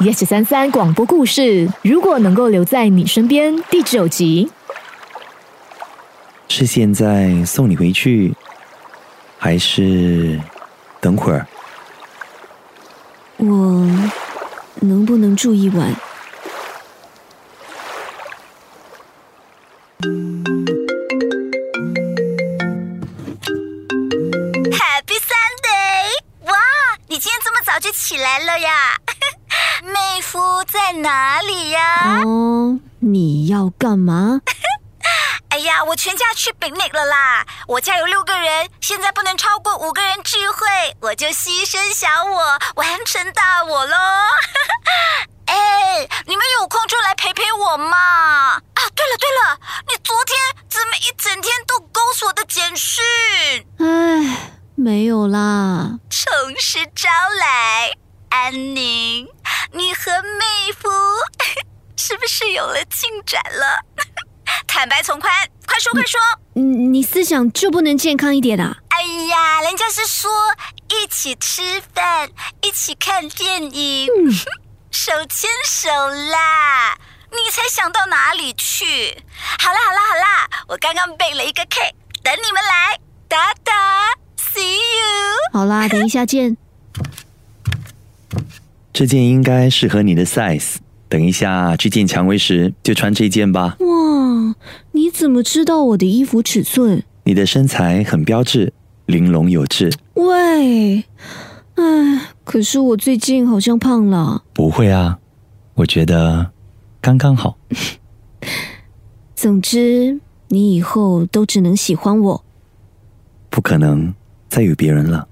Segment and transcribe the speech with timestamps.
[0.00, 4.50] Yes 三三广播故事，如果能够留在你身边，第九集。
[6.48, 8.34] 是现在送你回去，
[9.38, 10.40] 还是
[11.02, 11.46] 等会儿？
[13.36, 13.46] 我
[14.76, 15.94] 能不能住一晚
[24.72, 26.24] ？Happy Sunday！
[26.46, 26.54] 哇，
[27.06, 28.96] 你今天这么早就起来了呀？
[30.30, 32.22] 妹夫在哪里呀？
[32.24, 34.40] 哦，你要干嘛？
[35.50, 37.44] 哎呀，我全家去 picnic 了啦！
[37.66, 40.68] 我家有六个人，现在不能超过五个人聚会，
[41.00, 43.96] 我就牺牲小我，完成大我喽！
[45.46, 47.98] 哎，你们有空就来陪陪我嘛！
[47.98, 48.62] 啊，
[48.94, 49.58] 对了对了，
[49.88, 53.02] 你昨天怎么一整天都勾我的简讯？
[53.80, 55.98] 哎，没有啦。
[56.08, 57.08] 从实招
[57.40, 57.90] 来，
[58.28, 59.26] 安宁，
[59.72, 60.88] 你和妹夫
[61.96, 63.84] 是不是有了进展了？
[64.66, 65.32] 坦白从宽，
[65.66, 66.20] 快说快说！
[66.54, 68.76] 嗯，你思想就不能健康一点啊？
[68.88, 70.30] 哎呀，人家是说
[70.88, 72.28] 一起吃饭，
[72.62, 74.08] 一起看电影，
[74.90, 76.96] 手牵手啦！
[77.30, 79.22] 你才想到哪里去？
[79.60, 83.72] 好啦好啦好啦，我刚刚背了一个 cake，等你们来，哒哒
[84.36, 85.36] ，see you。
[85.52, 86.56] 好啦，等一下见。
[89.00, 90.74] 这件应该适合你的 size。
[91.08, 93.78] 等一下去见蔷薇时就穿这件吧。
[93.80, 94.54] 哇，
[94.92, 97.02] 你怎么知道我的衣服尺寸？
[97.24, 98.74] 你的身材很标致，
[99.06, 99.90] 玲珑有致。
[100.12, 101.02] 喂，
[101.76, 104.44] 唉，可是我最近好像胖了。
[104.52, 105.18] 不会啊，
[105.76, 106.50] 我觉得
[107.00, 107.56] 刚刚好。
[109.34, 112.44] 总之，你以后都只能喜欢我。
[113.48, 114.14] 不可能
[114.50, 115.26] 再有别人了。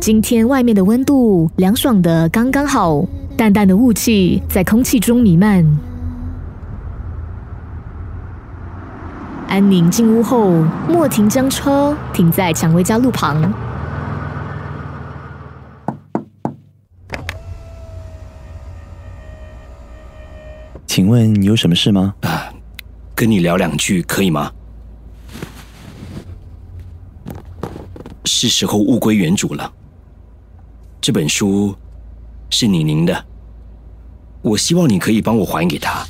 [0.00, 3.04] 今天外面的温度凉爽的刚刚好，
[3.36, 5.64] 淡淡的雾气在空气中弥漫。
[9.46, 10.50] 安宁进屋后，
[10.88, 13.52] 莫婷将车停在蔷薇家路旁。
[20.86, 22.14] 请问你有什么事吗？
[23.14, 24.50] 跟你聊两句可以吗？
[28.38, 29.72] 是时候物归原主了。
[31.00, 31.74] 这本书
[32.50, 33.24] 是你宁的，
[34.42, 36.06] 我希望你可以帮我还给他。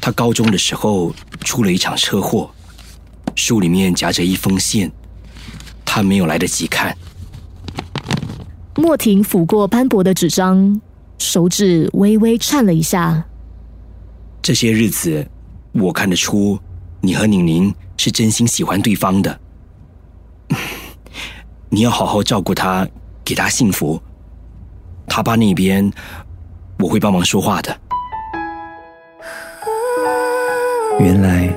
[0.00, 1.14] 他高中的时候
[1.44, 2.50] 出了一场车祸，
[3.36, 4.90] 书里面夹着一封信，
[5.84, 6.96] 他没有来得及看。
[8.74, 10.80] 莫婷抚过斑驳的纸张，
[11.18, 13.24] 手指微微颤了一下。
[14.42, 15.24] 这些日子，
[15.70, 16.58] 我看得出
[17.00, 19.40] 你和宁宁是真心喜欢对方的。
[21.72, 22.86] 你要好好照顾他，
[23.24, 24.00] 给他幸福。
[25.06, 25.88] 他爸那边，
[26.80, 27.76] 我会帮忙说话的。
[30.98, 31.48] 原来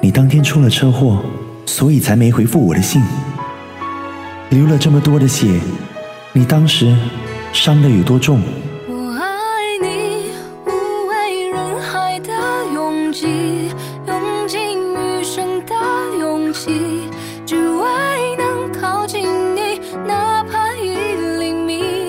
[0.00, 1.22] 你当天出了车祸，
[1.64, 3.00] 所以才没回复我的信。
[4.50, 5.60] 流了这么多的血，
[6.32, 6.96] 你当时
[7.52, 8.40] 伤得有多重？
[8.88, 10.32] 我爱你，
[10.66, 12.32] 无畏人海的
[12.74, 13.70] 拥挤，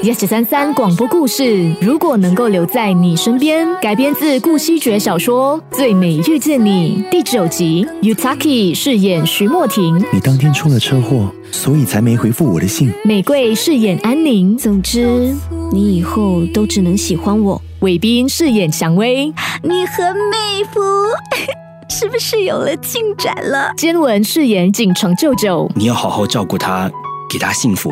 [0.07, 12.89] Yes 三三广播故事，如果能够留在你身边，改编自顾惜爵小说《最美遇见你》第九集，Utaki 饰演徐莫婷，你当天出了车祸，所以才没回复我的信。
[13.03, 15.35] 玫瑰饰演安宁，总之，
[15.73, 17.61] 你以后都只能喜欢我。
[17.81, 19.25] 伟斌饰演蔷薇，
[19.61, 20.79] 你和妹夫
[21.93, 23.73] 是不是有了进展了？
[23.75, 25.69] 坚文饰演锦城舅舅。
[25.75, 26.89] 你要好好照顾他，
[27.29, 27.91] 给他幸福。